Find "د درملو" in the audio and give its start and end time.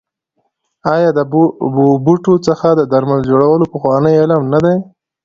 2.73-3.27